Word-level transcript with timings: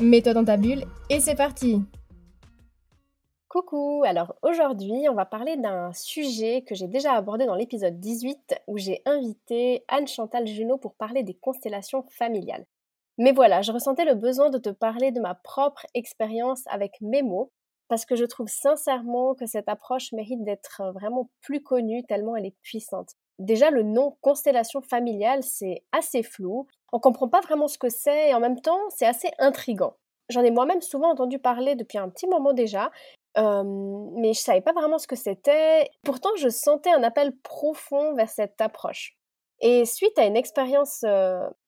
Mets-toi 0.00 0.32
dans 0.32 0.62
et 1.10 1.20
c'est 1.20 1.34
parti 1.34 1.82
Coucou, 3.48 4.02
alors 4.06 4.34
aujourd'hui 4.40 5.06
on 5.10 5.14
va 5.14 5.26
parler 5.26 5.58
d'un 5.58 5.92
sujet 5.92 6.62
que 6.62 6.74
j'ai 6.74 6.86
déjà 6.86 7.12
abordé 7.12 7.44
dans 7.44 7.54
l'épisode 7.54 8.00
18 8.00 8.62
où 8.66 8.78
j'ai 8.78 9.02
invité 9.04 9.84
Anne-Chantal 9.88 10.46
Junot 10.46 10.78
pour 10.78 10.94
parler 10.94 11.22
des 11.22 11.34
constellations 11.34 12.06
familiales. 12.08 12.64
Mais 13.18 13.32
voilà, 13.32 13.60
je 13.60 13.72
ressentais 13.72 14.06
le 14.06 14.14
besoin 14.14 14.48
de 14.48 14.56
te 14.56 14.70
parler 14.70 15.12
de 15.12 15.20
ma 15.20 15.34
propre 15.34 15.84
expérience 15.92 16.62
avec 16.68 16.98
mes 17.02 17.22
mots 17.22 17.52
parce 17.88 18.06
que 18.06 18.16
je 18.16 18.24
trouve 18.24 18.48
sincèrement 18.48 19.34
que 19.34 19.44
cette 19.44 19.68
approche 19.68 20.12
mérite 20.12 20.42
d'être 20.44 20.80
vraiment 20.94 21.28
plus 21.42 21.62
connue 21.62 22.04
tellement 22.04 22.36
elle 22.36 22.46
est 22.46 22.56
puissante. 22.62 23.16
Déjà, 23.40 23.70
le 23.70 23.82
nom 23.82 24.18
constellation 24.20 24.82
familiale, 24.82 25.42
c'est 25.42 25.82
assez 25.92 26.22
flou. 26.22 26.66
On 26.92 26.98
comprend 26.98 27.28
pas 27.28 27.40
vraiment 27.40 27.68
ce 27.68 27.78
que 27.78 27.88
c'est 27.88 28.30
et 28.30 28.34
en 28.34 28.40
même 28.40 28.60
temps, 28.60 28.80
c'est 28.90 29.06
assez 29.06 29.28
intrigant. 29.38 29.94
J'en 30.28 30.42
ai 30.42 30.50
moi-même 30.50 30.80
souvent 30.80 31.10
entendu 31.10 31.38
parler 31.38 31.74
depuis 31.74 31.98
un 31.98 32.08
petit 32.08 32.26
moment 32.26 32.52
déjà, 32.52 32.90
mais 33.36 34.32
je 34.32 34.40
savais 34.40 34.60
pas 34.60 34.72
vraiment 34.72 34.98
ce 34.98 35.06
que 35.06 35.16
c'était. 35.16 35.88
Pourtant, 36.04 36.30
je 36.36 36.48
sentais 36.48 36.90
un 36.90 37.02
appel 37.02 37.36
profond 37.42 38.14
vers 38.14 38.28
cette 38.28 38.60
approche. 38.60 39.16
Et 39.60 39.84
suite 39.84 40.18
à 40.18 40.24
une 40.24 40.36
expérience 40.36 41.04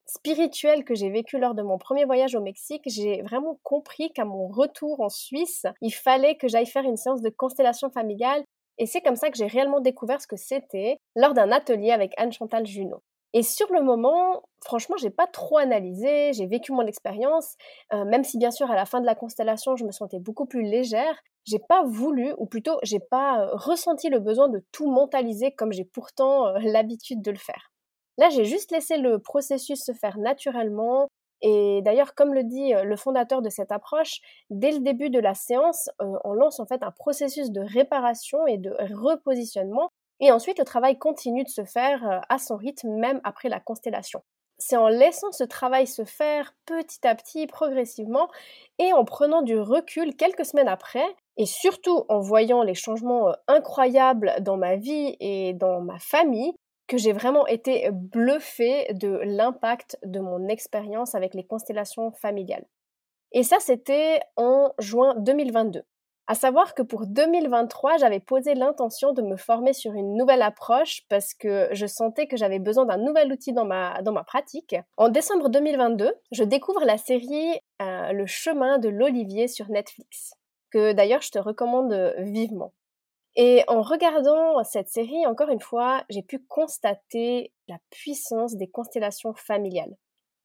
spirituelle 0.05 0.83
que 0.83 0.95
j'ai 0.95 1.09
vécue 1.09 1.39
lors 1.39 1.55
de 1.55 1.61
mon 1.61 1.77
premier 1.77 2.05
voyage 2.05 2.35
au 2.35 2.41
Mexique, 2.41 2.83
j'ai 2.85 3.21
vraiment 3.21 3.59
compris 3.63 4.11
qu'à 4.11 4.25
mon 4.25 4.47
retour 4.47 4.99
en 5.01 5.09
Suisse, 5.09 5.65
il 5.81 5.91
fallait 5.93 6.35
que 6.35 6.47
j'aille 6.47 6.65
faire 6.65 6.83
une 6.83 6.97
séance 6.97 7.21
de 7.21 7.29
constellation 7.29 7.89
familiale 7.89 8.43
et 8.77 8.85
c'est 8.85 9.01
comme 9.01 9.15
ça 9.15 9.29
que 9.29 9.37
j'ai 9.37 9.47
réellement 9.47 9.79
découvert 9.79 10.21
ce 10.21 10.27
que 10.27 10.35
c'était 10.35 10.97
lors 11.15 11.33
d'un 11.33 11.51
atelier 11.51 11.91
avec 11.91 12.13
Anne-Chantal 12.17 12.65
Junot. 12.65 13.01
Et 13.33 13.41
sur 13.41 13.71
le 13.73 13.81
moment, 13.81 14.43
franchement, 14.63 14.95
j'ai 14.97 15.09
pas 15.09 15.25
trop 15.27 15.57
analysé, 15.57 16.33
j'ai 16.33 16.45
vécu 16.45 16.71
mon 16.71 16.85
expérience, 16.85 17.55
euh, 17.91 18.05
même 18.05 18.23
si 18.23 18.37
bien 18.37 18.51
sûr 18.51 18.69
à 18.69 18.75
la 18.75 18.85
fin 18.85 19.01
de 19.01 19.05
la 19.07 19.15
constellation, 19.15 19.75
je 19.75 19.85
me 19.85 19.91
sentais 19.91 20.19
beaucoup 20.19 20.45
plus 20.45 20.61
légère, 20.63 21.19
j'ai 21.45 21.57
pas 21.59 21.83
voulu, 21.83 22.33
ou 22.37 22.45
plutôt 22.45 22.77
j'ai 22.83 22.99
pas 22.99 23.41
euh, 23.41 23.49
ressenti 23.53 24.09
le 24.09 24.19
besoin 24.19 24.49
de 24.49 24.63
tout 24.71 24.89
mentaliser 24.89 25.51
comme 25.51 25.73
j'ai 25.73 25.83
pourtant 25.85 26.47
euh, 26.47 26.59
l'habitude 26.59 27.21
de 27.23 27.31
le 27.31 27.37
faire. 27.37 27.71
Là, 28.19 28.29
j'ai 28.29 28.45
juste 28.45 28.71
laissé 28.71 28.97
le 28.97 29.17
processus 29.17 29.83
se 29.83 29.93
faire 29.93 30.19
naturellement, 30.19 31.07
et 31.41 31.81
d'ailleurs, 31.83 32.13
comme 32.15 32.33
le 32.33 32.43
dit 32.43 32.71
le 32.73 32.95
fondateur 32.95 33.41
de 33.41 33.49
cette 33.49 33.71
approche, 33.71 34.21
dès 34.49 34.71
le 34.71 34.79
début 34.79 35.09
de 35.09 35.19
la 35.19 35.33
séance, 35.33 35.89
on 35.99 36.31
lance 36.33 36.61
en 36.61 36.65
fait 36.65 36.83
un 36.83 36.91
processus 36.91 37.51
de 37.51 37.59
réparation 37.59 38.47
et 38.47 38.57
de 38.57 38.71
repositionnement. 38.93 39.89
Et 40.23 40.31
ensuite, 40.31 40.57
le 40.57 40.63
travail 40.63 40.97
continue 40.97 41.43
de 41.43 41.49
se 41.49 41.65
faire 41.65 42.09
euh, 42.09 42.19
à 42.29 42.37
son 42.37 42.55
rythme, 42.55 42.91
même 42.91 43.19
après 43.25 43.49
la 43.49 43.59
constellation. 43.59 44.23
C'est 44.57 44.77
en 44.77 44.87
laissant 44.87 45.33
ce 45.33 45.43
travail 45.43 45.85
se 45.85 46.05
faire 46.05 46.55
petit 46.65 47.05
à 47.05 47.13
petit, 47.13 47.45
progressivement, 47.45 48.29
et 48.79 48.93
en 48.93 49.03
prenant 49.03 49.41
du 49.41 49.59
recul 49.59 50.15
quelques 50.15 50.45
semaines 50.45 50.69
après, 50.69 51.03
et 51.35 51.45
surtout 51.45 52.05
en 52.07 52.21
voyant 52.21 52.63
les 52.63 52.73
changements 52.73 53.35
incroyables 53.49 54.33
dans 54.39 54.55
ma 54.55 54.77
vie 54.77 55.17
et 55.19 55.51
dans 55.51 55.81
ma 55.81 55.99
famille, 55.99 56.53
que 56.87 56.97
j'ai 56.97 57.11
vraiment 57.11 57.45
été 57.45 57.89
bluffée 57.91 58.93
de 58.93 59.19
l'impact 59.25 59.97
de 60.05 60.21
mon 60.21 60.47
expérience 60.47 61.15
avec 61.15 61.33
les 61.33 61.43
constellations 61.45 62.13
familiales. 62.13 62.65
Et 63.33 63.43
ça, 63.43 63.57
c'était 63.59 64.21
en 64.37 64.71
juin 64.79 65.15
2022. 65.17 65.83
À 66.25 66.35
savoir 66.35 66.73
que 66.73 66.81
pour 66.81 67.05
2023, 67.05 67.97
j'avais 67.97 68.21
posé 68.21 68.53
l'intention 68.55 69.11
de 69.11 69.21
me 69.21 69.35
former 69.35 69.73
sur 69.73 69.93
une 69.93 70.15
nouvelle 70.15 70.41
approche 70.41 71.01
parce 71.09 71.33
que 71.33 71.67
je 71.73 71.85
sentais 71.85 72.27
que 72.27 72.37
j'avais 72.37 72.59
besoin 72.59 72.85
d'un 72.85 72.97
nouvel 72.97 73.31
outil 73.31 73.51
dans 73.51 73.65
ma, 73.65 74.23
pratique. 74.25 74.75
En 74.95 75.09
décembre 75.09 75.49
2022, 75.49 76.13
je 76.31 76.43
découvre 76.45 76.85
la 76.85 76.97
série 76.97 77.59
euh, 77.81 78.13
Le 78.13 78.25
chemin 78.25 78.77
de 78.77 78.87
l'olivier 78.87 79.49
sur 79.49 79.69
Netflix, 79.69 80.35
que 80.71 80.93
d'ailleurs 80.93 81.21
je 81.21 81.31
te 81.31 81.39
recommande 81.39 82.13
vivement. 82.19 82.73
Et 83.35 83.63
en 83.67 83.81
regardant 83.81 84.63
cette 84.63 84.89
série, 84.89 85.25
encore 85.25 85.49
une 85.49 85.59
fois, 85.59 86.05
j'ai 86.09 86.21
pu 86.21 86.39
constater 86.39 87.51
la 87.67 87.77
puissance 87.89 88.55
des 88.55 88.67
constellations 88.67 89.33
familiales. 89.33 89.95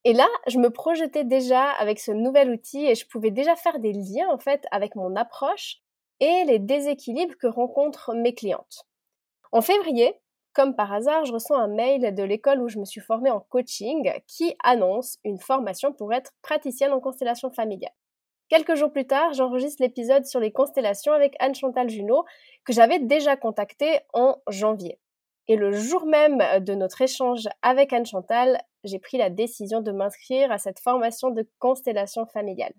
Et 0.09 0.15
là, 0.15 0.27
je 0.47 0.59
me 0.59 0.71
projetais 0.71 1.25
déjà 1.25 1.69
avec 1.73 2.01
ce 2.01 2.11
nouvel 2.11 2.51
outil 2.51 2.87
et 2.87 2.95
je 2.95 3.07
pouvais 3.07 3.31
déjà 3.31 3.57
faire 3.57 3.79
des 3.79 3.93
liens 3.93 4.31
en 4.31 4.39
fait 4.39 4.65
avec 4.71 4.95
mon 4.95 5.15
approche 5.17 5.83
et 6.21 6.45
les 6.47 6.59
déséquilibres 6.59 7.37
que 7.37 7.47
rencontrent 7.47 8.15
mes 8.15 8.35
clientes. 8.35 8.87
En 9.53 9.61
février, 9.61 10.15
comme 10.55 10.75
par 10.75 10.95
hasard, 10.95 11.27
je 11.27 11.35
reçois 11.35 11.61
un 11.61 11.69
mail 11.69 12.15
de 12.15 12.23
l'école 12.23 12.63
où 12.63 12.69
je 12.69 12.79
me 12.79 12.87
suis 12.87 13.03
formée 13.03 13.31
en 13.31 13.41
coaching 13.51 14.11
qui 14.27 14.55
annonce 14.65 15.19
une 15.25 15.39
formation 15.39 15.93
pour 15.93 16.15
être 16.15 16.33
praticienne 16.41 16.93
en 16.93 17.01
constellation 17.01 17.51
familiale. 17.51 17.93
Quelques 18.49 18.77
jours 18.77 18.91
plus 18.91 19.07
tard, 19.07 19.35
j'enregistre 19.35 19.83
l'épisode 19.83 20.25
sur 20.25 20.41
les 20.41 20.53
constellations 20.53 21.13
avec 21.13 21.37
Anne-Chantal 21.39 21.91
Junot, 21.91 22.25
que 22.65 22.73
j'avais 22.73 22.99
déjà 22.99 23.37
contacté 23.37 24.01
en 24.15 24.37
janvier. 24.49 24.99
Et 25.49 25.57
le 25.57 25.73
jour 25.73 26.05
même 26.05 26.43
de 26.63 26.75
notre 26.75 27.01
échange 27.01 27.49
avec 27.63 27.93
Anne-Chantal, 27.93 28.61
j'ai 28.85 28.99
pris 28.99 29.17
la 29.17 29.31
décision 29.31 29.81
de 29.81 29.93
m'inscrire 29.93 30.53
à 30.53 30.59
cette 30.59 30.79
formation 30.79 31.31
de 31.31 31.49
constellation 31.59 32.27
familiale. 32.27 32.75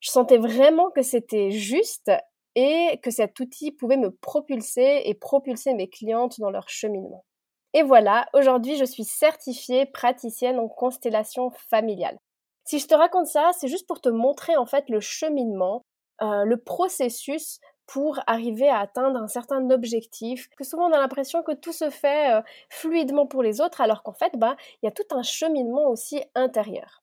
Je 0.00 0.10
sentais 0.10 0.38
vraiment 0.38 0.90
que 0.90 1.02
c'était 1.02 1.50
juste 1.50 2.10
et 2.54 3.00
que 3.02 3.10
cet 3.10 3.38
outil 3.40 3.72
pouvait 3.72 3.96
me 3.96 4.10
propulser 4.10 5.02
et 5.04 5.14
propulser 5.14 5.74
mes 5.74 5.88
clientes 5.88 6.38
dans 6.38 6.50
leur 6.50 6.68
cheminement. 6.68 7.24
Et 7.72 7.82
voilà, 7.82 8.28
aujourd'hui 8.34 8.76
je 8.76 8.84
suis 8.84 9.04
certifiée 9.04 9.86
praticienne 9.86 10.58
en 10.58 10.68
constellation 10.68 11.50
familiale. 11.50 12.18
Si 12.64 12.78
je 12.78 12.86
te 12.86 12.94
raconte 12.94 13.26
ça, 13.26 13.50
c'est 13.58 13.68
juste 13.68 13.88
pour 13.88 14.00
te 14.00 14.08
montrer 14.08 14.56
en 14.56 14.66
fait 14.66 14.88
le 14.88 15.00
cheminement, 15.00 15.82
euh, 16.20 16.44
le 16.44 16.58
processus 16.58 17.58
pour 17.86 18.20
arriver 18.26 18.68
à 18.68 18.78
atteindre 18.80 19.20
un 19.20 19.28
certain 19.28 19.70
objectif, 19.70 20.48
que 20.56 20.64
souvent 20.64 20.88
on 20.88 20.92
a 20.92 20.98
l'impression 20.98 21.42
que 21.42 21.52
tout 21.52 21.72
se 21.72 21.90
fait 21.90 22.32
euh, 22.34 22.42
fluidement 22.70 23.26
pour 23.26 23.42
les 23.42 23.60
autres, 23.60 23.80
alors 23.80 24.02
qu'en 24.02 24.12
fait, 24.12 24.32
bah, 24.36 24.56
il 24.82 24.86
y 24.86 24.88
a 24.88 24.92
tout 24.92 25.02
un 25.10 25.22
cheminement 25.22 25.88
aussi 25.88 26.22
intérieur. 26.34 27.02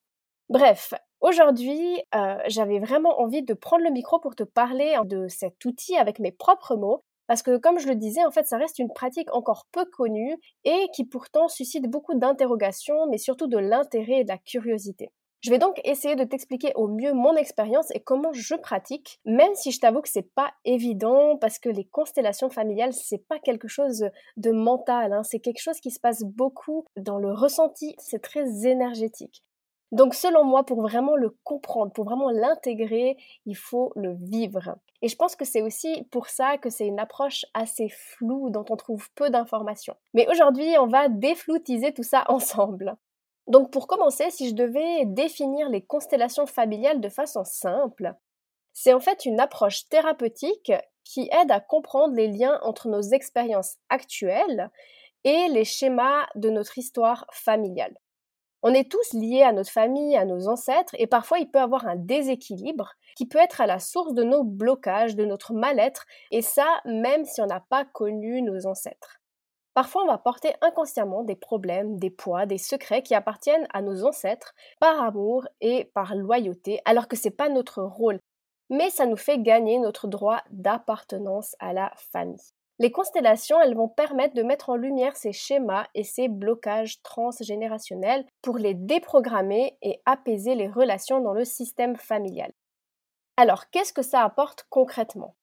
Bref, 0.49 0.93
aujourd'hui, 1.21 2.01
euh, 2.15 2.37
j'avais 2.47 2.79
vraiment 2.79 3.19
envie 3.21 3.43
de 3.43 3.53
prendre 3.53 3.83
le 3.83 3.91
micro 3.91 4.19
pour 4.19 4.35
te 4.35 4.43
parler 4.43 4.95
de 5.05 5.27
cet 5.27 5.63
outil 5.65 5.95
avec 5.95 6.19
mes 6.19 6.31
propres 6.31 6.75
mots, 6.75 7.03
parce 7.27 7.43
que 7.43 7.57
comme 7.57 7.77
je 7.77 7.87
le 7.87 7.95
disais, 7.95 8.25
en 8.25 8.31
fait, 8.31 8.47
ça 8.47 8.57
reste 8.57 8.79
une 8.79 8.91
pratique 8.91 9.31
encore 9.35 9.67
peu 9.71 9.85
connue 9.85 10.35
et 10.63 10.87
qui 10.95 11.05
pourtant 11.05 11.47
suscite 11.47 11.87
beaucoup 11.87 12.15
d'interrogations, 12.15 13.07
mais 13.07 13.19
surtout 13.19 13.47
de 13.47 13.59
l'intérêt 13.59 14.21
et 14.21 14.23
de 14.23 14.29
la 14.29 14.39
curiosité. 14.39 15.11
Je 15.41 15.51
vais 15.51 15.57
donc 15.57 15.79
essayer 15.85 16.15
de 16.15 16.25
t'expliquer 16.25 16.73
au 16.75 16.87
mieux 16.87 17.13
mon 17.13 17.35
expérience 17.35 17.91
et 17.95 18.01
comment 18.01 18.33
je 18.33 18.55
pratique, 18.55 19.21
même 19.23 19.55
si 19.55 19.71
je 19.71 19.79
t'avoue 19.79 20.01
que 20.01 20.09
c'est 20.09 20.33
pas 20.33 20.51
évident 20.65 21.37
parce 21.37 21.59
que 21.59 21.69
les 21.69 21.85
constellations 21.85 22.49
familiales 22.49 22.91
c'est 22.91 23.25
pas 23.25 23.39
quelque 23.39 23.69
chose 23.69 24.09
de 24.35 24.51
mental, 24.51 25.13
hein. 25.13 25.23
c'est 25.23 25.39
quelque 25.39 25.61
chose 25.61 25.79
qui 25.79 25.91
se 25.91 25.99
passe 25.99 26.23
beaucoup 26.23 26.85
dans 26.97 27.19
le 27.19 27.31
ressenti, 27.31 27.95
c'est 27.99 28.21
très 28.21 28.67
énergétique. 28.67 29.43
Donc 29.91 30.13
selon 30.13 30.43
moi, 30.43 30.65
pour 30.65 30.81
vraiment 30.81 31.15
le 31.15 31.35
comprendre, 31.43 31.91
pour 31.91 32.05
vraiment 32.05 32.29
l'intégrer, 32.29 33.17
il 33.45 33.55
faut 33.55 33.91
le 33.95 34.15
vivre. 34.21 34.75
Et 35.01 35.07
je 35.07 35.15
pense 35.15 35.35
que 35.35 35.45
c'est 35.45 35.61
aussi 35.61 36.03
pour 36.11 36.27
ça 36.27 36.57
que 36.57 36.69
c'est 36.69 36.85
une 36.85 36.99
approche 36.99 37.45
assez 37.53 37.89
floue 37.89 38.49
dont 38.49 38.65
on 38.69 38.75
trouve 38.75 39.09
peu 39.15 39.29
d'informations. 39.29 39.95
Mais 40.13 40.27
aujourd'hui, 40.29 40.77
on 40.77 40.87
va 40.87 41.09
défloutiser 41.09 41.93
tout 41.93 42.03
ça 42.03 42.25
ensemble. 42.29 42.97
Donc 43.49 43.71
pour 43.71 43.87
commencer, 43.87 44.29
si 44.29 44.47
je 44.47 44.53
devais 44.53 45.05
définir 45.05 45.69
les 45.69 45.81
constellations 45.81 46.45
familiales 46.45 47.01
de 47.01 47.09
façon 47.09 47.43
simple, 47.43 48.13
c'est 48.73 48.93
en 48.93 48.99
fait 48.99 49.25
une 49.25 49.39
approche 49.39 49.89
thérapeutique 49.89 50.71
qui 51.03 51.29
aide 51.31 51.51
à 51.51 51.59
comprendre 51.59 52.13
les 52.13 52.27
liens 52.27 52.59
entre 52.61 52.87
nos 52.87 53.01
expériences 53.01 53.77
actuelles 53.89 54.69
et 55.23 55.47
les 55.49 55.65
schémas 55.65 56.27
de 56.35 56.51
notre 56.51 56.77
histoire 56.77 57.25
familiale. 57.33 57.97
On 58.61 58.73
est 58.73 58.91
tous 58.91 59.13
liés 59.13 59.41
à 59.41 59.53
notre 59.53 59.71
famille, 59.71 60.15
à 60.15 60.25
nos 60.25 60.47
ancêtres, 60.47 60.93
et 60.99 61.07
parfois 61.07 61.39
il 61.39 61.49
peut 61.49 61.59
y 61.59 61.61
avoir 61.61 61.87
un 61.87 61.95
déséquilibre 61.95 62.93
qui 63.15 63.25
peut 63.25 63.39
être 63.39 63.61
à 63.61 63.67
la 63.67 63.79
source 63.79 64.13
de 64.13 64.23
nos 64.23 64.43
blocages, 64.43 65.15
de 65.15 65.25
notre 65.25 65.53
mal-être, 65.53 66.05
et 66.29 66.41
ça 66.41 66.81
même 66.85 67.25
si 67.25 67.41
on 67.41 67.47
n'a 67.47 67.65
pas 67.69 67.85
connu 67.85 68.41
nos 68.41 68.67
ancêtres. 68.67 69.18
Parfois, 69.79 70.03
on 70.03 70.07
va 70.07 70.17
porter 70.17 70.51
inconsciemment 70.59 71.23
des 71.23 71.37
problèmes, 71.37 71.99
des 71.99 72.09
poids, 72.09 72.45
des 72.45 72.57
secrets 72.57 73.01
qui 73.01 73.15
appartiennent 73.15 73.65
à 73.73 73.81
nos 73.81 74.03
ancêtres 74.03 74.53
par 74.81 75.01
amour 75.01 75.47
et 75.61 75.85
par 75.93 76.15
loyauté, 76.15 76.81
alors 76.83 77.07
que 77.07 77.15
ce 77.15 77.29
n'est 77.29 77.33
pas 77.33 77.47
notre 77.47 77.81
rôle. 77.81 78.19
Mais 78.69 78.89
ça 78.89 79.05
nous 79.05 79.15
fait 79.15 79.39
gagner 79.39 79.79
notre 79.79 80.09
droit 80.09 80.41
d'appartenance 80.49 81.55
à 81.59 81.71
la 81.71 81.93
famille. 82.11 82.41
Les 82.79 82.91
constellations, 82.91 83.61
elles 83.61 83.73
vont 83.73 83.87
permettre 83.87 84.35
de 84.35 84.43
mettre 84.43 84.69
en 84.69 84.75
lumière 84.75 85.15
ces 85.15 85.31
schémas 85.31 85.87
et 85.95 86.03
ces 86.03 86.27
blocages 86.27 87.01
transgénérationnels 87.01 88.25
pour 88.41 88.57
les 88.57 88.73
déprogrammer 88.73 89.77
et 89.81 90.01
apaiser 90.05 90.55
les 90.55 90.67
relations 90.67 91.21
dans 91.21 91.33
le 91.33 91.45
système 91.45 91.95
familial. 91.95 92.51
Alors, 93.37 93.69
qu'est-ce 93.69 93.93
que 93.93 94.01
ça 94.01 94.25
apporte 94.25 94.65
concrètement? 94.69 95.37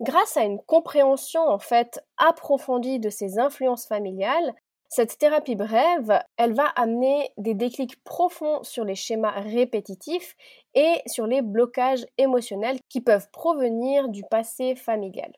Grâce 0.00 0.36
à 0.36 0.44
une 0.44 0.60
compréhension 0.60 1.40
en 1.40 1.58
fait 1.58 2.00
approfondie 2.18 3.00
de 3.00 3.10
ces 3.10 3.38
influences 3.38 3.86
familiales, 3.86 4.54
cette 4.88 5.18
thérapie 5.18 5.56
brève, 5.56 6.18
elle 6.38 6.54
va 6.54 6.64
amener 6.64 7.30
des 7.36 7.54
déclics 7.54 8.02
profonds 8.04 8.62
sur 8.62 8.84
les 8.84 8.94
schémas 8.94 9.40
répétitifs 9.40 10.34
et 10.74 11.02
sur 11.06 11.26
les 11.26 11.42
blocages 11.42 12.06
émotionnels 12.16 12.78
qui 12.88 13.02
peuvent 13.02 13.28
provenir 13.30 14.08
du 14.08 14.22
passé 14.30 14.76
familial. 14.76 15.32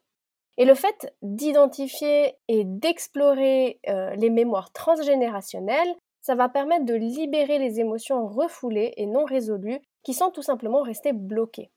Et 0.57 0.65
le 0.65 0.75
fait 0.75 1.13
d'identifier 1.23 2.37
et 2.47 2.65
d'explorer 2.65 3.81
euh, 3.89 4.15
les 4.15 4.31
mémoires 4.31 4.73
transgénérationnelles, 4.73 5.97
ça 6.21 6.35
va 6.35 6.49
permettre 6.49 6.85
de 6.85 6.95
libérer 6.95 7.59
les 7.59 7.81
émotions 7.81 8.29
refoulées 8.29 8.93
et 8.99 9.07
non 9.07 9.25
résolues 9.25 9.81
qui 10.05 10.13
sont 10.13 10.31
tout 10.31 10.43
simplement 10.43 10.83
restées 10.83 11.15
bloquées. 11.15 11.71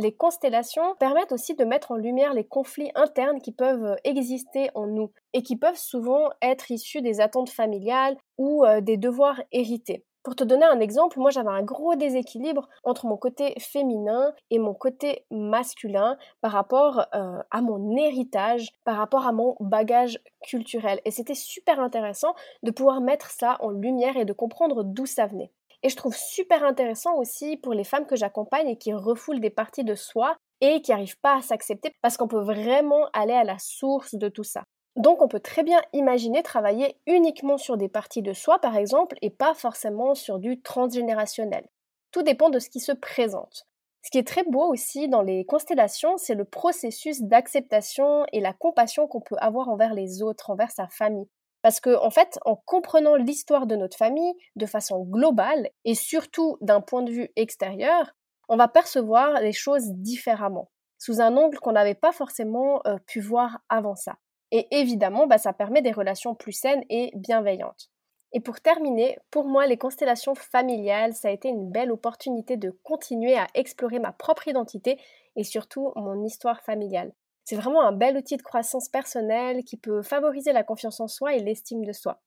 Les 0.00 0.14
constellations 0.14 0.94
permettent 1.00 1.32
aussi 1.32 1.56
de 1.56 1.64
mettre 1.64 1.90
en 1.90 1.96
lumière 1.96 2.32
les 2.32 2.44
conflits 2.44 2.92
internes 2.94 3.40
qui 3.40 3.50
peuvent 3.50 3.96
exister 4.04 4.70
en 4.76 4.86
nous 4.86 5.10
et 5.32 5.42
qui 5.42 5.56
peuvent 5.56 5.76
souvent 5.76 6.30
être 6.40 6.70
issus 6.70 7.02
des 7.02 7.20
attentes 7.20 7.50
familiales 7.50 8.16
ou 8.38 8.64
euh, 8.64 8.80
des 8.80 8.96
devoirs 8.96 9.42
hérités. 9.50 10.04
Pour 10.22 10.36
te 10.36 10.44
donner 10.44 10.66
un 10.66 10.78
exemple, 10.78 11.18
moi 11.18 11.30
j'avais 11.30 11.50
un 11.50 11.64
gros 11.64 11.96
déséquilibre 11.96 12.68
entre 12.84 13.06
mon 13.06 13.16
côté 13.16 13.54
féminin 13.58 14.32
et 14.50 14.60
mon 14.60 14.72
côté 14.72 15.26
masculin 15.32 16.16
par 16.42 16.52
rapport 16.52 17.00
euh, 17.16 17.42
à 17.50 17.60
mon 17.60 17.96
héritage, 17.96 18.68
par 18.84 18.98
rapport 18.98 19.26
à 19.26 19.32
mon 19.32 19.56
bagage 19.58 20.20
culturel. 20.42 21.00
Et 21.06 21.10
c'était 21.10 21.34
super 21.34 21.80
intéressant 21.80 22.36
de 22.62 22.70
pouvoir 22.70 23.00
mettre 23.00 23.30
ça 23.30 23.56
en 23.58 23.70
lumière 23.70 24.16
et 24.16 24.24
de 24.24 24.32
comprendre 24.32 24.84
d'où 24.84 25.06
ça 25.06 25.26
venait. 25.26 25.50
Et 25.82 25.88
je 25.88 25.96
trouve 25.96 26.16
super 26.16 26.64
intéressant 26.64 27.16
aussi 27.16 27.56
pour 27.56 27.72
les 27.72 27.84
femmes 27.84 28.06
que 28.06 28.16
j'accompagne 28.16 28.68
et 28.68 28.78
qui 28.78 28.92
refoulent 28.92 29.40
des 29.40 29.50
parties 29.50 29.84
de 29.84 29.94
soi 29.94 30.36
et 30.60 30.82
qui 30.82 30.90
n'arrivent 30.90 31.20
pas 31.20 31.36
à 31.36 31.42
s'accepter 31.42 31.92
parce 32.02 32.16
qu'on 32.16 32.28
peut 32.28 32.42
vraiment 32.42 33.08
aller 33.12 33.34
à 33.34 33.44
la 33.44 33.58
source 33.58 34.14
de 34.14 34.28
tout 34.28 34.44
ça. 34.44 34.64
Donc 34.96 35.22
on 35.22 35.28
peut 35.28 35.38
très 35.38 35.62
bien 35.62 35.80
imaginer 35.92 36.42
travailler 36.42 36.96
uniquement 37.06 37.58
sur 37.58 37.76
des 37.76 37.88
parties 37.88 38.22
de 38.22 38.32
soi 38.32 38.58
par 38.58 38.76
exemple 38.76 39.16
et 39.22 39.30
pas 39.30 39.54
forcément 39.54 40.16
sur 40.16 40.40
du 40.40 40.60
transgénérationnel. 40.60 41.68
Tout 42.10 42.22
dépend 42.22 42.50
de 42.50 42.58
ce 42.58 42.68
qui 42.68 42.80
se 42.80 42.92
présente. 42.92 43.68
Ce 44.02 44.10
qui 44.10 44.18
est 44.18 44.26
très 44.26 44.42
beau 44.42 44.64
aussi 44.64 45.08
dans 45.08 45.22
les 45.22 45.44
constellations, 45.44 46.16
c'est 46.16 46.34
le 46.34 46.44
processus 46.44 47.22
d'acceptation 47.22 48.24
et 48.32 48.40
la 48.40 48.52
compassion 48.52 49.06
qu'on 49.06 49.20
peut 49.20 49.36
avoir 49.38 49.68
envers 49.68 49.94
les 49.94 50.22
autres, 50.22 50.50
envers 50.50 50.70
sa 50.70 50.88
famille. 50.88 51.28
Parce 51.62 51.80
que, 51.80 51.96
en 51.96 52.10
fait, 52.10 52.38
en 52.44 52.56
comprenant 52.56 53.16
l'histoire 53.16 53.66
de 53.66 53.76
notre 53.76 53.96
famille 53.96 54.34
de 54.56 54.66
façon 54.66 55.04
globale 55.04 55.68
et 55.84 55.94
surtout 55.94 56.56
d'un 56.60 56.80
point 56.80 57.02
de 57.02 57.10
vue 57.10 57.30
extérieur, 57.36 58.14
on 58.48 58.56
va 58.56 58.68
percevoir 58.68 59.40
les 59.40 59.52
choses 59.52 59.88
différemment, 59.92 60.70
sous 60.98 61.20
un 61.20 61.36
angle 61.36 61.58
qu'on 61.58 61.72
n'avait 61.72 61.94
pas 61.94 62.12
forcément 62.12 62.80
euh, 62.86 62.96
pu 63.06 63.20
voir 63.20 63.60
avant 63.68 63.96
ça. 63.96 64.16
Et 64.50 64.66
évidemment, 64.70 65.26
bah, 65.26 65.38
ça 65.38 65.52
permet 65.52 65.82
des 65.82 65.92
relations 65.92 66.34
plus 66.34 66.52
saines 66.52 66.84
et 66.88 67.10
bienveillantes. 67.14 67.90
Et 68.32 68.40
pour 68.40 68.60
terminer, 68.60 69.18
pour 69.30 69.46
moi, 69.46 69.66
les 69.66 69.78
constellations 69.78 70.34
familiales, 70.34 71.14
ça 71.14 71.28
a 71.28 71.32
été 71.32 71.48
une 71.48 71.70
belle 71.70 71.90
opportunité 71.90 72.56
de 72.56 72.70
continuer 72.82 73.36
à 73.36 73.46
explorer 73.54 73.98
ma 73.98 74.12
propre 74.12 74.48
identité 74.48 74.98
et 75.36 75.44
surtout 75.44 75.92
mon 75.96 76.22
histoire 76.24 76.60
familiale. 76.62 77.12
C'est 77.48 77.56
vraiment 77.56 77.80
un 77.80 77.92
bel 77.92 78.14
outil 78.18 78.36
de 78.36 78.42
croissance 78.42 78.90
personnelle 78.90 79.64
qui 79.64 79.78
peut 79.78 80.02
favoriser 80.02 80.52
la 80.52 80.64
confiance 80.64 81.00
en 81.00 81.08
soi 81.08 81.32
et 81.32 81.38
l'estime 81.38 81.82
de 81.82 81.92
soi. 81.92 82.20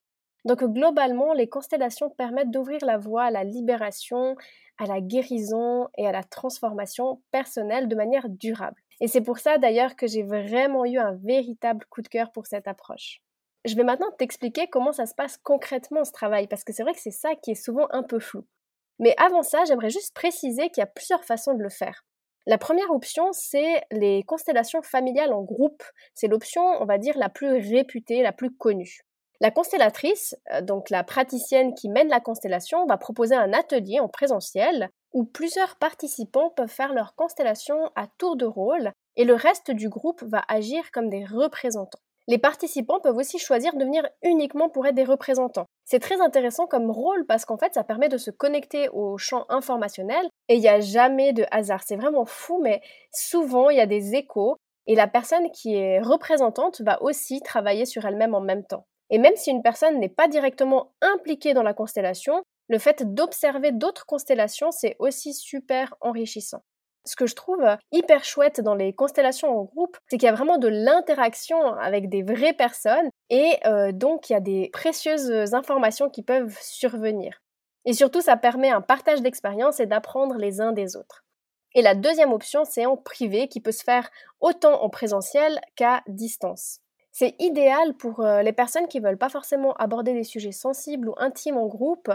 Donc 0.45 0.63
globalement, 0.63 1.33
les 1.33 1.47
constellations 1.47 2.09
permettent 2.09 2.49
d'ouvrir 2.49 2.83
la 2.83 2.97
voie 2.97 3.25
à 3.25 3.29
la 3.29 3.43
libération, 3.43 4.35
à 4.79 4.87
la 4.87 4.99
guérison 4.99 5.89
et 5.95 6.07
à 6.07 6.11
la 6.11 6.23
transformation 6.23 7.21
personnelle 7.29 7.87
de 7.87 7.95
manière 7.95 8.29
durable. 8.29 8.81
Et 8.99 9.07
c'est 9.07 9.21
pour 9.21 9.37
ça 9.37 9.59
d'ailleurs 9.59 9.95
que 9.95 10.07
j'ai 10.07 10.23
vraiment 10.23 10.85
eu 10.85 10.97
un 10.97 11.13
véritable 11.23 11.85
coup 11.91 12.01
de 12.01 12.07
cœur 12.07 12.31
pour 12.31 12.47
cette 12.47 12.67
approche. 12.67 13.21
Je 13.63 13.75
vais 13.75 13.83
maintenant 13.83 14.09
t'expliquer 14.17 14.69
comment 14.71 14.91
ça 14.91 15.05
se 15.05 15.13
passe 15.13 15.37
concrètement 15.37 16.03
ce 16.03 16.13
travail, 16.13 16.47
parce 16.47 16.63
que 16.63 16.73
c'est 16.73 16.81
vrai 16.81 16.95
que 16.95 16.99
c'est 16.99 17.11
ça 17.11 17.35
qui 17.35 17.51
est 17.51 17.63
souvent 17.63 17.85
un 17.91 18.01
peu 18.01 18.19
flou. 18.19 18.47
Mais 18.97 19.13
avant 19.19 19.43
ça, 19.43 19.65
j'aimerais 19.65 19.91
juste 19.91 20.15
préciser 20.15 20.71
qu'il 20.71 20.81
y 20.81 20.83
a 20.83 20.87
plusieurs 20.87 21.25
façons 21.25 21.53
de 21.53 21.61
le 21.61 21.69
faire. 21.69 22.05
La 22.47 22.57
première 22.57 22.89
option, 22.91 23.29
c'est 23.33 23.83
les 23.91 24.23
constellations 24.23 24.81
familiales 24.81 25.33
en 25.33 25.43
groupe. 25.43 25.83
C'est 26.15 26.27
l'option, 26.27 26.63
on 26.81 26.85
va 26.85 26.97
dire, 26.97 27.17
la 27.17 27.29
plus 27.29 27.51
réputée, 27.51 28.23
la 28.23 28.31
plus 28.31 28.49
connue. 28.49 29.01
La 29.41 29.51
constellatrice, 29.51 30.35
euh, 30.51 30.61
donc 30.61 30.89
la 30.89 31.03
praticienne 31.03 31.73
qui 31.73 31.89
mène 31.89 32.09
la 32.09 32.19
constellation, 32.19 32.85
va 32.85 32.97
proposer 32.97 33.35
un 33.35 33.53
atelier 33.53 33.99
en 33.99 34.07
présentiel 34.07 34.89
où 35.13 35.25
plusieurs 35.25 35.77
participants 35.77 36.51
peuvent 36.51 36.69
faire 36.69 36.93
leur 36.93 37.15
constellation 37.15 37.91
à 37.95 38.07
tour 38.17 38.37
de 38.37 38.45
rôle 38.45 38.91
et 39.15 39.25
le 39.25 39.33
reste 39.33 39.71
du 39.71 39.89
groupe 39.89 40.23
va 40.23 40.43
agir 40.47 40.91
comme 40.91 41.09
des 41.09 41.25
représentants. 41.25 41.99
Les 42.31 42.37
participants 42.37 43.01
peuvent 43.01 43.17
aussi 43.17 43.39
choisir 43.39 43.75
de 43.75 43.83
venir 43.83 44.07
uniquement 44.23 44.69
pour 44.69 44.87
être 44.87 44.95
des 44.95 45.03
représentants. 45.03 45.65
C'est 45.83 45.99
très 45.99 46.21
intéressant 46.21 46.65
comme 46.65 46.89
rôle 46.89 47.25
parce 47.25 47.43
qu'en 47.43 47.57
fait 47.57 47.73
ça 47.73 47.83
permet 47.83 48.07
de 48.07 48.15
se 48.15 48.31
connecter 48.31 48.87
au 48.93 49.17
champ 49.17 49.45
informationnel 49.49 50.29
et 50.47 50.55
il 50.55 50.61
n'y 50.61 50.69
a 50.69 50.79
jamais 50.79 51.33
de 51.33 51.43
hasard. 51.51 51.83
C'est 51.85 51.97
vraiment 51.97 52.23
fou 52.23 52.61
mais 52.63 52.81
souvent 53.11 53.69
il 53.69 53.75
y 53.75 53.81
a 53.81 53.85
des 53.85 54.15
échos 54.15 54.55
et 54.87 54.95
la 54.95 55.09
personne 55.09 55.51
qui 55.51 55.75
est 55.75 55.99
représentante 55.99 56.79
va 56.79 57.03
aussi 57.03 57.41
travailler 57.41 57.83
sur 57.83 58.05
elle-même 58.05 58.33
en 58.33 58.39
même 58.39 58.63
temps. 58.63 58.85
Et 59.09 59.17
même 59.17 59.35
si 59.35 59.51
une 59.51 59.61
personne 59.61 59.99
n'est 59.99 60.07
pas 60.07 60.29
directement 60.29 60.93
impliquée 61.01 61.53
dans 61.53 61.63
la 61.63 61.73
constellation, 61.73 62.43
le 62.69 62.79
fait 62.79 63.13
d'observer 63.13 63.73
d'autres 63.73 64.05
constellations, 64.05 64.71
c'est 64.71 64.95
aussi 64.99 65.33
super 65.33 65.95
enrichissant. 65.99 66.61
Ce 67.05 67.15
que 67.15 67.25
je 67.25 67.35
trouve 67.35 67.63
euh, 67.63 67.75
hyper 67.91 68.23
chouette 68.23 68.61
dans 68.61 68.75
les 68.75 68.93
constellations 68.93 69.57
en 69.57 69.63
groupe, 69.63 69.97
c'est 70.07 70.17
qu'il 70.17 70.27
y 70.27 70.29
a 70.29 70.35
vraiment 70.35 70.57
de 70.57 70.67
l'interaction 70.67 71.73
avec 71.75 72.09
des 72.09 72.23
vraies 72.23 72.53
personnes 72.53 73.09
et 73.29 73.57
euh, 73.65 73.91
donc 73.91 74.29
il 74.29 74.33
y 74.33 74.35
a 74.35 74.41
des 74.41 74.69
précieuses 74.71 75.53
informations 75.53 76.09
qui 76.09 76.23
peuvent 76.23 76.57
survenir. 76.61 77.41
Et 77.85 77.93
surtout, 77.93 78.21
ça 78.21 78.37
permet 78.37 78.69
un 78.69 78.81
partage 78.81 79.21
d'expériences 79.21 79.79
et 79.79 79.87
d'apprendre 79.87 80.35
les 80.35 80.61
uns 80.61 80.71
des 80.71 80.95
autres. 80.95 81.23
Et 81.73 81.81
la 81.81 81.95
deuxième 81.95 82.33
option, 82.33 82.63
c'est 82.65 82.85
en 82.85 82.97
privé, 82.97 83.47
qui 83.47 83.61
peut 83.61 83.71
se 83.71 83.83
faire 83.83 84.09
autant 84.39 84.81
en 84.83 84.89
présentiel 84.89 85.59
qu'à 85.75 86.03
distance. 86.07 86.79
C'est 87.13 87.35
idéal 87.39 87.93
pour 87.95 88.21
euh, 88.21 88.41
les 88.41 88.53
personnes 88.53 88.87
qui 88.87 88.99
veulent 89.01 89.17
pas 89.17 89.29
forcément 89.29 89.73
aborder 89.73 90.13
des 90.13 90.23
sujets 90.23 90.53
sensibles 90.53 91.09
ou 91.09 91.13
intimes 91.17 91.57
en 91.57 91.67
groupe 91.67 92.09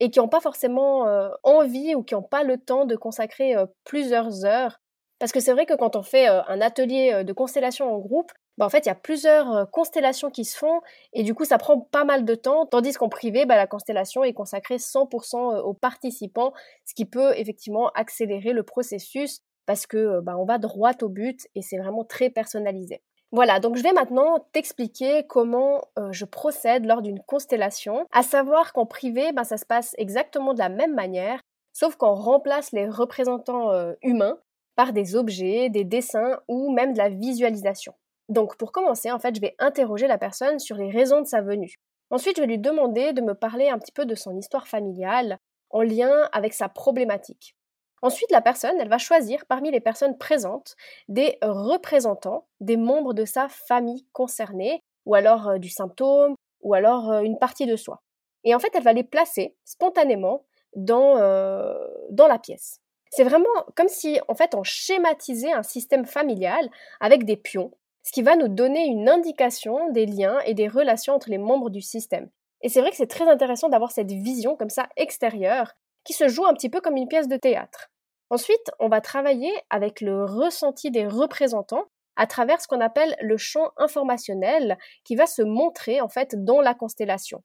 et 0.00 0.10
qui 0.10 0.18
n'ont 0.20 0.28
pas 0.28 0.40
forcément 0.40 1.06
euh, 1.06 1.28
envie 1.42 1.94
ou 1.94 2.02
qui 2.02 2.14
n'ont 2.14 2.22
pas 2.22 2.44
le 2.44 2.56
temps 2.56 2.86
de 2.86 2.96
consacrer 2.96 3.54
euh, 3.56 3.66
plusieurs 3.84 4.46
heures. 4.46 4.80
Parce 5.18 5.32
que 5.32 5.40
c'est 5.40 5.52
vrai 5.52 5.66
que 5.66 5.74
quand 5.74 5.96
on 5.96 6.02
fait 6.02 6.28
un 6.28 6.60
atelier 6.60 7.24
de 7.24 7.32
constellation 7.32 7.92
en 7.92 7.98
groupe, 7.98 8.30
bah, 8.56 8.66
en 8.66 8.68
fait, 8.68 8.86
il 8.86 8.86
y 8.86 8.92
a 8.92 8.94
plusieurs 8.94 9.68
constellations 9.72 10.30
qui 10.30 10.44
se 10.44 10.56
font 10.56 10.80
et 11.12 11.24
du 11.24 11.34
coup, 11.34 11.44
ça 11.44 11.58
prend 11.58 11.80
pas 11.80 12.04
mal 12.04 12.24
de 12.24 12.36
temps. 12.36 12.66
Tandis 12.66 12.92
qu'en 12.92 13.08
privé, 13.08 13.44
bah, 13.44 13.56
la 13.56 13.66
constellation 13.66 14.22
est 14.22 14.32
consacrée 14.32 14.78
100% 14.78 15.58
aux 15.58 15.74
participants, 15.74 16.52
ce 16.84 16.94
qui 16.94 17.04
peut 17.04 17.32
effectivement 17.36 17.88
accélérer 17.96 18.52
le 18.52 18.62
processus 18.62 19.40
parce 19.66 19.86
que 19.88 20.20
bah, 20.20 20.36
on 20.38 20.44
va 20.44 20.58
droit 20.58 20.92
au 21.02 21.08
but 21.08 21.48
et 21.56 21.62
c'est 21.62 21.78
vraiment 21.78 22.04
très 22.04 22.30
personnalisé. 22.30 23.02
Voilà, 23.30 23.60
donc 23.60 23.76
je 23.76 23.82
vais 23.82 23.92
maintenant 23.92 24.38
t'expliquer 24.52 25.26
comment 25.26 25.82
euh, 25.98 26.12
je 26.12 26.24
procède 26.24 26.86
lors 26.86 27.02
d'une 27.02 27.20
constellation, 27.20 28.06
à 28.10 28.22
savoir 28.22 28.72
qu'en 28.72 28.86
privé, 28.86 29.32
ben, 29.32 29.44
ça 29.44 29.58
se 29.58 29.66
passe 29.66 29.94
exactement 29.98 30.54
de 30.54 30.58
la 30.58 30.70
même 30.70 30.94
manière, 30.94 31.40
sauf 31.74 31.96
qu'on 31.96 32.14
remplace 32.14 32.72
les 32.72 32.88
représentants 32.88 33.70
euh, 33.72 33.92
humains 34.02 34.38
par 34.76 34.94
des 34.94 35.14
objets, 35.14 35.68
des 35.68 35.84
dessins 35.84 36.40
ou 36.48 36.72
même 36.72 36.94
de 36.94 36.98
la 36.98 37.10
visualisation. 37.10 37.92
Donc 38.30 38.56
pour 38.56 38.72
commencer, 38.72 39.10
en 39.10 39.18
fait, 39.18 39.34
je 39.34 39.40
vais 39.40 39.54
interroger 39.58 40.06
la 40.06 40.18
personne 40.18 40.58
sur 40.58 40.76
les 40.76 40.90
raisons 40.90 41.20
de 41.20 41.26
sa 41.26 41.42
venue. 41.42 41.74
Ensuite, 42.10 42.36
je 42.36 42.42
vais 42.42 42.48
lui 42.48 42.58
demander 42.58 43.12
de 43.12 43.20
me 43.20 43.34
parler 43.34 43.68
un 43.68 43.78
petit 43.78 43.92
peu 43.92 44.06
de 44.06 44.14
son 44.14 44.36
histoire 44.38 44.66
familiale 44.66 45.38
en 45.68 45.82
lien 45.82 46.28
avec 46.32 46.54
sa 46.54 46.70
problématique. 46.70 47.57
Ensuite, 48.02 48.30
la 48.30 48.40
personne, 48.40 48.76
elle 48.80 48.88
va 48.88 48.98
choisir 48.98 49.44
parmi 49.46 49.70
les 49.70 49.80
personnes 49.80 50.18
présentes 50.18 50.76
des 51.08 51.38
représentants 51.42 52.46
des 52.60 52.76
membres 52.76 53.14
de 53.14 53.24
sa 53.24 53.48
famille 53.48 54.06
concernée, 54.12 54.82
ou 55.06 55.14
alors 55.14 55.48
euh, 55.48 55.58
du 55.58 55.68
symptôme, 55.68 56.34
ou 56.60 56.74
alors 56.74 57.10
euh, 57.10 57.20
une 57.22 57.38
partie 57.38 57.66
de 57.66 57.76
soi. 57.76 58.02
Et 58.44 58.54
en 58.54 58.58
fait, 58.58 58.70
elle 58.74 58.82
va 58.82 58.92
les 58.92 59.04
placer 59.04 59.56
spontanément 59.64 60.44
dans, 60.74 61.16
euh, 61.16 61.74
dans 62.10 62.28
la 62.28 62.38
pièce. 62.38 62.80
C'est 63.10 63.24
vraiment 63.24 63.48
comme 63.74 63.88
si, 63.88 64.20
en 64.28 64.34
fait, 64.34 64.54
on 64.54 64.62
schématisait 64.62 65.52
un 65.52 65.62
système 65.62 66.04
familial 66.04 66.68
avec 67.00 67.24
des 67.24 67.36
pions. 67.36 67.72
ce 68.04 68.12
qui 68.12 68.22
va 68.22 68.36
nous 68.36 68.48
donner 68.48 68.86
une 68.86 69.08
indication 69.08 69.90
des 69.90 70.06
liens 70.06 70.38
et 70.46 70.54
des 70.54 70.68
relations 70.68 71.14
entre 71.14 71.28
les 71.28 71.36
membres 71.36 71.68
du 71.68 71.82
système. 71.82 72.30
Et 72.62 72.68
c'est 72.68 72.80
vrai 72.80 72.90
que 72.90 72.96
c'est 72.96 73.06
très 73.06 73.28
intéressant 73.28 73.68
d'avoir 73.68 73.90
cette 73.90 74.10
vision 74.10 74.56
comme 74.56 74.70
ça 74.70 74.88
extérieure, 74.96 75.74
qui 76.08 76.14
se 76.14 76.26
joue 76.26 76.46
un 76.46 76.54
petit 76.54 76.70
peu 76.70 76.80
comme 76.80 76.96
une 76.96 77.06
pièce 77.06 77.28
de 77.28 77.36
théâtre. 77.36 77.90
Ensuite, 78.30 78.70
on 78.78 78.88
va 78.88 79.02
travailler 79.02 79.52
avec 79.68 80.00
le 80.00 80.24
ressenti 80.24 80.90
des 80.90 81.06
représentants 81.06 81.84
à 82.16 82.26
travers 82.26 82.62
ce 82.62 82.66
qu'on 82.66 82.80
appelle 82.80 83.14
le 83.20 83.36
champ 83.36 83.72
informationnel 83.76 84.78
qui 85.04 85.16
va 85.16 85.26
se 85.26 85.42
montrer 85.42 86.00
en 86.00 86.08
fait 86.08 86.34
dans 86.34 86.62
la 86.62 86.72
constellation. 86.72 87.42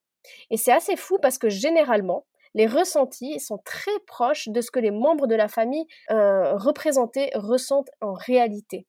Et 0.50 0.56
c'est 0.56 0.72
assez 0.72 0.96
fou 0.96 1.18
parce 1.22 1.38
que 1.38 1.50
généralement, 1.50 2.26
les 2.54 2.66
ressentis 2.66 3.38
sont 3.42 3.58
très 3.66 4.00
proches 4.08 4.48
de 4.48 4.62
ce 4.62 4.72
que 4.72 4.80
les 4.80 4.92
membres 4.92 5.28
de 5.28 5.36
la 5.36 5.50
famille 5.50 5.86
euh, 6.10 6.56
représentés 6.56 7.32
ressentent 7.36 7.92
en 8.00 8.14
réalité. 8.14 8.88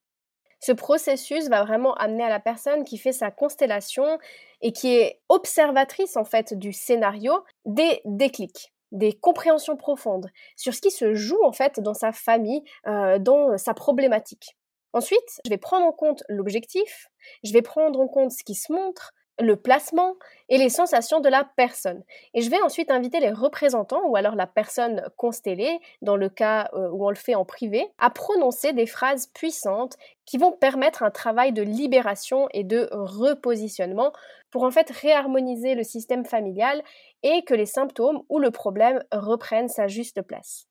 Ce 0.60 0.70
processus 0.70 1.48
va 1.48 1.64
vraiment 1.64 1.94
amener 1.94 2.22
à 2.22 2.28
la 2.28 2.38
personne 2.38 2.84
qui 2.84 2.96
fait 2.96 3.12
sa 3.12 3.32
constellation 3.32 4.18
et 4.60 4.70
qui 4.70 4.94
est 4.94 5.20
observatrice 5.28 6.16
en 6.16 6.24
fait 6.24 6.54
du 6.56 6.72
scénario 6.72 7.42
des 7.64 8.00
déclics 8.04 8.70
des 8.94 9.12
compréhensions 9.12 9.76
profondes 9.76 10.30
sur 10.56 10.72
ce 10.72 10.80
qui 10.80 10.90
se 10.90 11.14
joue 11.14 11.42
en 11.44 11.52
fait 11.52 11.80
dans 11.80 11.94
sa 11.94 12.12
famille, 12.12 12.62
euh, 12.86 13.18
dans 13.18 13.58
sa 13.58 13.74
problématique. 13.74 14.56
Ensuite, 14.92 15.40
je 15.44 15.50
vais 15.50 15.58
prendre 15.58 15.84
en 15.84 15.92
compte 15.92 16.22
l'objectif, 16.28 17.08
je 17.42 17.52
vais 17.52 17.62
prendre 17.62 18.00
en 18.00 18.06
compte 18.06 18.30
ce 18.30 18.44
qui 18.44 18.54
se 18.54 18.72
montre, 18.72 19.12
le 19.40 19.56
placement 19.56 20.14
et 20.48 20.58
les 20.58 20.68
sensations 20.68 21.20
de 21.20 21.28
la 21.28 21.48
personne. 21.56 22.02
Et 22.34 22.42
je 22.42 22.50
vais 22.50 22.60
ensuite 22.60 22.90
inviter 22.90 23.20
les 23.20 23.30
représentants 23.30 24.06
ou 24.06 24.16
alors 24.16 24.34
la 24.34 24.46
personne 24.46 25.02
constellée, 25.16 25.80
dans 26.02 26.16
le 26.16 26.28
cas 26.28 26.68
euh, 26.74 26.88
où 26.90 27.06
on 27.06 27.10
le 27.10 27.16
fait 27.16 27.34
en 27.34 27.44
privé, 27.44 27.86
à 27.98 28.10
prononcer 28.10 28.72
des 28.72 28.86
phrases 28.86 29.26
puissantes 29.28 29.96
qui 30.24 30.38
vont 30.38 30.52
permettre 30.52 31.02
un 31.02 31.10
travail 31.10 31.52
de 31.52 31.62
libération 31.62 32.48
et 32.52 32.64
de 32.64 32.88
repositionnement 32.92 34.12
pour 34.50 34.62
en 34.62 34.70
fait 34.70 34.90
réharmoniser 34.90 35.74
le 35.74 35.82
système 35.82 36.24
familial 36.24 36.82
et 37.22 37.42
que 37.44 37.54
les 37.54 37.66
symptômes 37.66 38.22
ou 38.28 38.38
le 38.38 38.50
problème 38.50 39.02
reprennent 39.12 39.68
sa 39.68 39.88
juste 39.88 40.22
place. 40.22 40.68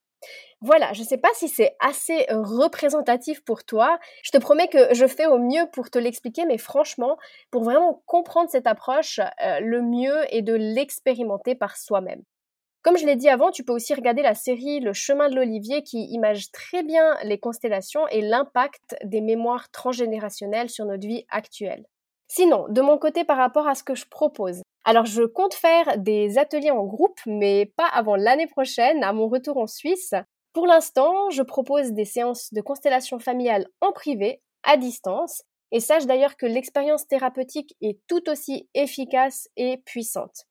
Voilà, 0.61 0.93
je 0.93 1.01
ne 1.01 1.05
sais 1.05 1.17
pas 1.17 1.29
si 1.33 1.49
c'est 1.49 1.75
assez 1.79 2.25
représentatif 2.29 3.43
pour 3.43 3.63
toi. 3.63 3.99
Je 4.23 4.31
te 4.31 4.37
promets 4.37 4.67
que 4.67 4.93
je 4.93 5.05
fais 5.07 5.25
au 5.25 5.37
mieux 5.37 5.65
pour 5.73 5.89
te 5.89 5.99
l'expliquer, 5.99 6.45
mais 6.45 6.57
franchement, 6.57 7.17
pour 7.51 7.63
vraiment 7.63 8.01
comprendre 8.05 8.49
cette 8.49 8.67
approche, 8.67 9.19
euh, 9.19 9.59
le 9.59 9.81
mieux 9.81 10.33
est 10.33 10.41
de 10.41 10.53
l'expérimenter 10.53 11.55
par 11.55 11.75
soi-même. 11.75 12.23
Comme 12.83 12.97
je 12.97 13.05
l'ai 13.05 13.15
dit 13.15 13.29
avant, 13.29 13.51
tu 13.51 13.63
peux 13.63 13.71
aussi 13.71 13.93
regarder 13.93 14.21
la 14.21 14.35
série 14.35 14.81
Le 14.81 14.91
chemin 14.91 15.29
de 15.29 15.35
l'Olivier 15.35 15.83
qui 15.83 16.03
image 16.11 16.51
très 16.51 16.83
bien 16.83 17.15
les 17.23 17.39
constellations 17.39 18.07
et 18.09 18.21
l'impact 18.21 18.97
des 19.05 19.21
mémoires 19.21 19.71
transgénérationnelles 19.71 20.69
sur 20.69 20.85
notre 20.85 21.07
vie 21.07 21.25
actuelle. 21.29 21.85
Sinon, 22.27 22.65
de 22.67 22.81
mon 22.81 22.97
côté 22.97 23.23
par 23.23 23.37
rapport 23.37 23.67
à 23.67 23.75
ce 23.75 23.83
que 23.83 23.95
je 23.95 24.05
propose, 24.05 24.61
alors 24.85 25.05
je 25.05 25.23
compte 25.23 25.53
faire 25.53 25.97
des 25.97 26.37
ateliers 26.37 26.71
en 26.71 26.83
groupe, 26.83 27.19
mais 27.25 27.71
pas 27.77 27.87
avant 27.87 28.15
l'année 28.15 28.47
prochaine, 28.47 29.03
à 29.03 29.13
mon 29.13 29.27
retour 29.27 29.57
en 29.57 29.67
Suisse. 29.67 30.13
Pour 30.51 30.67
l'instant, 30.67 31.29
je 31.29 31.41
propose 31.41 31.93
des 31.93 32.05
séances 32.05 32.53
de 32.53 32.61
constellation 32.61 33.17
familiale 33.17 33.67
en 33.81 33.91
privé, 33.91 34.41
à 34.63 34.77
distance, 34.77 35.43
et 35.71 35.79
sache 35.79 36.05
d'ailleurs 36.05 36.37
que 36.37 36.45
l'expérience 36.45 37.07
thérapeutique 37.07 37.75
est 37.81 37.99
tout 38.07 38.29
aussi 38.29 38.69
efficace 38.73 39.47
et 39.57 39.77
puissante. 39.77 40.43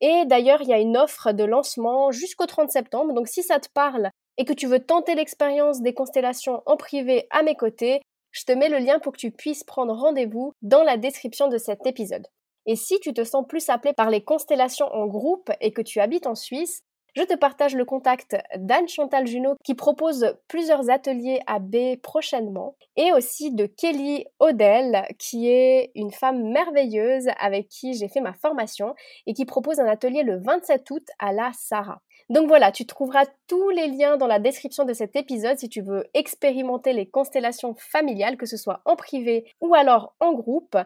Et 0.00 0.24
d'ailleurs, 0.26 0.62
il 0.62 0.68
y 0.68 0.72
a 0.72 0.78
une 0.78 0.96
offre 0.96 1.32
de 1.32 1.42
lancement 1.42 2.12
jusqu'au 2.12 2.46
30 2.46 2.70
septembre, 2.70 3.12
donc 3.14 3.26
si 3.26 3.42
ça 3.42 3.58
te 3.58 3.68
parle 3.74 4.10
et 4.36 4.44
que 4.44 4.52
tu 4.52 4.68
veux 4.68 4.78
tenter 4.78 5.16
l'expérience 5.16 5.82
des 5.82 5.94
constellations 5.94 6.62
en 6.66 6.76
privé 6.76 7.26
à 7.30 7.42
mes 7.42 7.56
côtés, 7.56 8.00
je 8.30 8.44
te 8.44 8.52
mets 8.52 8.68
le 8.68 8.78
lien 8.78 9.00
pour 9.00 9.12
que 9.12 9.18
tu 9.18 9.32
puisses 9.32 9.64
prendre 9.64 9.94
rendez-vous 9.94 10.52
dans 10.62 10.84
la 10.84 10.96
description 10.96 11.48
de 11.48 11.58
cet 11.58 11.86
épisode. 11.86 12.28
Et 12.66 12.76
si 12.76 13.00
tu 13.00 13.12
te 13.12 13.24
sens 13.24 13.46
plus 13.48 13.68
appelé 13.68 13.92
par 13.92 14.10
les 14.10 14.22
constellations 14.22 14.92
en 14.92 15.06
groupe 15.06 15.50
et 15.60 15.72
que 15.72 15.82
tu 15.82 16.00
habites 16.00 16.26
en 16.26 16.34
Suisse, 16.34 16.82
je 17.16 17.22
te 17.22 17.34
partage 17.34 17.74
le 17.74 17.84
contact 17.84 18.36
d'Anne 18.56 18.86
Chantal 18.86 19.26
Junot 19.26 19.56
qui 19.64 19.74
propose 19.74 20.36
plusieurs 20.46 20.88
ateliers 20.90 21.40
à 21.46 21.58
B 21.58 21.96
prochainement 22.00 22.76
et 22.96 23.12
aussi 23.12 23.52
de 23.52 23.66
Kelly 23.66 24.24
Odell 24.38 25.04
qui 25.18 25.48
est 25.48 25.90
une 25.94 26.12
femme 26.12 26.50
merveilleuse 26.52 27.26
avec 27.40 27.68
qui 27.68 27.94
j'ai 27.94 28.08
fait 28.08 28.20
ma 28.20 28.34
formation 28.34 28.94
et 29.26 29.32
qui 29.32 29.46
propose 29.46 29.80
un 29.80 29.86
atelier 29.86 30.22
le 30.22 30.38
27 30.38 30.88
août 30.90 31.08
à 31.18 31.32
la 31.32 31.50
Sarah. 31.54 32.02
Donc 32.30 32.46
voilà, 32.46 32.72
tu 32.72 32.84
trouveras 32.84 33.24
tous 33.46 33.70
les 33.70 33.88
liens 33.88 34.18
dans 34.18 34.26
la 34.26 34.38
description 34.38 34.84
de 34.84 34.92
cet 34.92 35.16
épisode 35.16 35.58
si 35.58 35.70
tu 35.70 35.80
veux 35.80 36.04
expérimenter 36.12 36.92
les 36.92 37.08
constellations 37.08 37.74
familiales, 37.78 38.36
que 38.36 38.46
ce 38.46 38.58
soit 38.58 38.82
en 38.84 38.96
privé 38.96 39.50
ou 39.60 39.74
alors 39.74 40.14
en 40.20 40.34
groupe. 40.34 40.76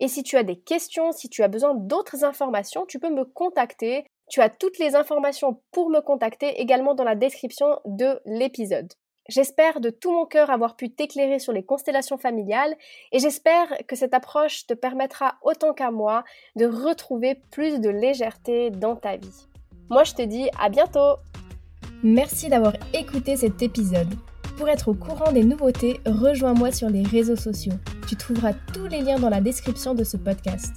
Et 0.00 0.08
si 0.08 0.22
tu 0.22 0.36
as 0.36 0.42
des 0.42 0.58
questions, 0.58 1.12
si 1.12 1.28
tu 1.28 1.42
as 1.42 1.48
besoin 1.48 1.74
d'autres 1.74 2.24
informations, 2.24 2.84
tu 2.86 2.98
peux 2.98 3.10
me 3.10 3.24
contacter. 3.24 4.06
Tu 4.28 4.40
as 4.40 4.50
toutes 4.50 4.78
les 4.78 4.94
informations 4.94 5.62
pour 5.72 5.88
me 5.88 6.00
contacter 6.00 6.60
également 6.60 6.94
dans 6.94 7.04
la 7.04 7.14
description 7.14 7.80
de 7.84 8.20
l'épisode. 8.26 8.92
J'espère 9.28 9.80
de 9.80 9.90
tout 9.90 10.12
mon 10.12 10.24
cœur 10.24 10.50
avoir 10.50 10.76
pu 10.76 10.90
t'éclairer 10.90 11.38
sur 11.40 11.52
les 11.52 11.64
constellations 11.64 12.18
familiales 12.18 12.76
et 13.10 13.18
j'espère 13.18 13.66
que 13.88 13.96
cette 13.96 14.14
approche 14.14 14.66
te 14.66 14.74
permettra 14.74 15.36
autant 15.42 15.74
qu'à 15.74 15.90
moi 15.90 16.22
de 16.54 16.66
retrouver 16.66 17.34
plus 17.50 17.80
de 17.80 17.90
légèreté 17.90 18.70
dans 18.70 18.94
ta 18.94 19.16
vie. 19.16 19.48
Moi, 19.90 20.04
je 20.04 20.14
te 20.14 20.22
dis 20.22 20.48
à 20.60 20.68
bientôt 20.68 21.16
Merci 22.02 22.48
d'avoir 22.48 22.74
écouté 22.92 23.36
cet 23.36 23.62
épisode. 23.62 24.14
Pour 24.58 24.68
être 24.68 24.88
au 24.88 24.94
courant 24.94 25.32
des 25.32 25.44
nouveautés, 25.44 26.00
rejoins-moi 26.06 26.70
sur 26.70 26.88
les 26.88 27.02
réseaux 27.02 27.36
sociaux. 27.36 27.74
Tu 28.06 28.16
trouveras 28.16 28.52
tous 28.72 28.86
les 28.86 29.02
liens 29.02 29.18
dans 29.18 29.28
la 29.28 29.40
description 29.40 29.94
de 29.94 30.04
ce 30.04 30.16
podcast. 30.16 30.74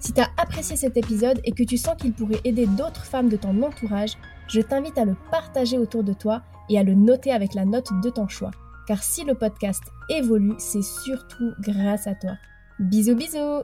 Si 0.00 0.12
tu 0.12 0.20
as 0.20 0.28
apprécié 0.36 0.76
cet 0.76 0.96
épisode 0.96 1.40
et 1.44 1.52
que 1.52 1.62
tu 1.62 1.76
sens 1.76 1.94
qu'il 1.96 2.12
pourrait 2.12 2.40
aider 2.44 2.66
d'autres 2.66 3.04
femmes 3.04 3.28
de 3.28 3.36
ton 3.36 3.62
entourage, 3.62 4.18
je 4.48 4.60
t'invite 4.60 4.98
à 4.98 5.04
le 5.04 5.14
partager 5.30 5.78
autour 5.78 6.02
de 6.02 6.12
toi 6.12 6.42
et 6.68 6.78
à 6.78 6.82
le 6.82 6.94
noter 6.94 7.30
avec 7.30 7.54
la 7.54 7.64
note 7.64 7.88
de 8.02 8.10
ton 8.10 8.26
choix. 8.26 8.50
Car 8.88 9.00
si 9.00 9.24
le 9.24 9.34
podcast 9.34 9.82
évolue, 10.08 10.54
c'est 10.58 10.82
surtout 10.82 11.52
grâce 11.60 12.08
à 12.08 12.16
toi. 12.16 12.32
Bisous 12.80 13.14
bisous 13.14 13.62